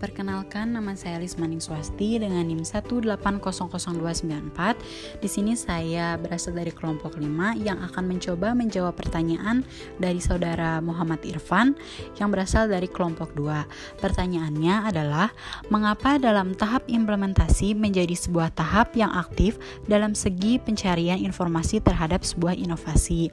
[0.00, 5.20] Perkenalkan nama saya Lismaning Swasti dengan NIM 1800294.
[5.20, 7.28] Di sini saya berasal dari kelompok 5
[7.60, 9.60] yang akan mencoba menjawab pertanyaan
[10.00, 11.76] dari saudara Muhammad Irfan
[12.16, 14.00] yang berasal dari kelompok 2.
[14.00, 15.36] Pertanyaannya adalah
[15.68, 22.56] mengapa dalam tahap implementasi menjadi sebuah tahap yang aktif dalam segi pencarian informasi terhadap sebuah
[22.56, 23.28] inovasi.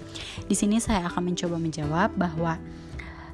[0.52, 2.60] Di sini saya akan mencoba menjawab bahwa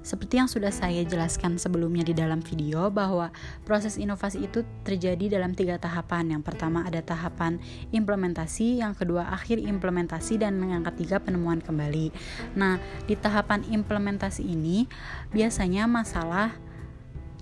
[0.04, 3.32] seperti yang sudah saya jelaskan sebelumnya di dalam video bahwa
[3.64, 6.38] proses inovasi itu terjadi dalam tiga tahapan.
[6.38, 7.58] Yang pertama ada tahapan
[7.96, 12.12] implementasi, yang kedua akhir implementasi, dan yang ketiga penemuan kembali.
[12.60, 14.86] Nah, di tahapan implementasi ini
[15.32, 16.54] biasanya masalah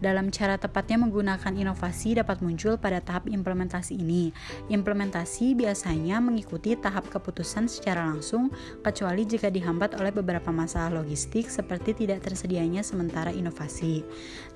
[0.02, 4.34] dalam cara tepatnya menggunakan inovasi dapat muncul pada tahap implementasi ini.
[4.68, 8.50] Implementasi biasanya mengikuti tahap keputusan secara langsung,
[8.82, 14.02] kecuali jika dihambat oleh beberapa masalah logistik seperti tidak tersedianya sementara inovasi.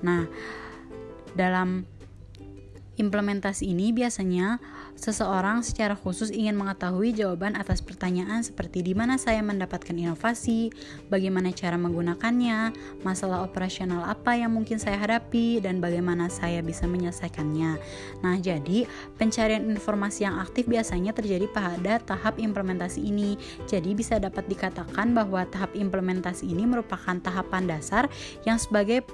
[0.02, 0.26] Nah,
[1.38, 1.95] dalam
[2.96, 4.58] implementasi ini biasanya
[4.96, 10.72] Seseorang secara khusus ingin mengetahui jawaban atas pertanyaan seperti di mana saya mendapatkan inovasi,
[11.12, 12.72] bagaimana cara menggunakannya,
[13.04, 17.76] masalah operasional apa yang mungkin saya hadapi, dan bagaimana saya bisa menyelesaikannya.
[18.24, 18.88] Nah, jadi
[19.20, 23.36] pencarian informasi yang aktif biasanya terjadi pada tahap implementasi ini.
[23.68, 28.08] Jadi bisa dapat dikatakan bahwa tahap implementasi ini merupakan tahapan dasar
[28.48, 29.04] yang sebagai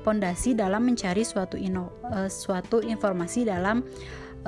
[0.00, 3.84] pondasi uh, dalam mencari suatu ino, uh, suatu informasi dalam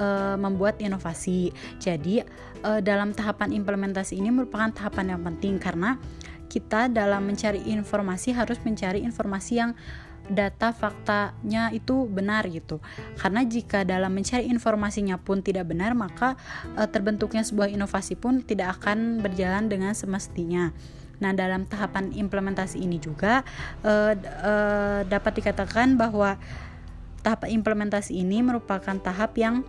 [0.00, 1.53] uh, membuat inovasi.
[1.77, 2.25] Jadi
[2.64, 6.00] uh, dalam tahapan implementasi ini merupakan tahapan yang penting karena
[6.50, 9.72] kita dalam mencari informasi harus mencari informasi yang
[10.31, 12.78] data faktanya itu benar gitu.
[13.19, 16.39] Karena jika dalam mencari informasinya pun tidak benar, maka
[16.78, 20.70] e, terbentuknya sebuah inovasi pun tidak akan berjalan dengan semestinya.
[21.20, 23.44] Nah, dalam tahapan implementasi ini juga
[23.84, 24.54] e, e,
[25.04, 26.41] dapat dikatakan bahwa
[27.20, 29.62] tahap implementasi ini merupakan tahap yang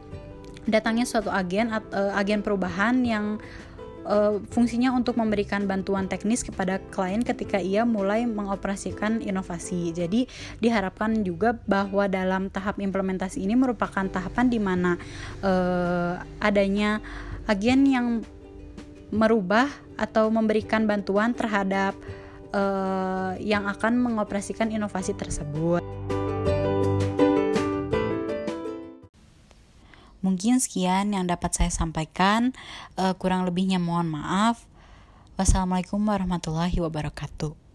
[0.70, 3.42] datangnya suatu agen uh, agen perubahan yang
[4.06, 9.90] uh, fungsinya untuk memberikan bantuan teknis kepada klien ketika ia mulai mengoperasikan inovasi.
[9.94, 10.30] Jadi
[10.62, 15.02] diharapkan juga bahwa dalam tahap implementasi ini merupakan tahapan di mana
[15.42, 17.02] uh, adanya
[17.50, 18.08] agen yang
[19.12, 19.68] merubah
[20.00, 21.94] atau memberikan bantuan terhadap
[22.56, 25.84] uh, yang akan mengoperasikan inovasi tersebut.
[30.22, 32.54] Mungkin sekian yang dapat saya sampaikan.
[32.94, 34.64] Uh, kurang lebihnya mohon maaf.
[35.36, 37.71] Wassalamualaikum warahmatullahi wabarakatuh.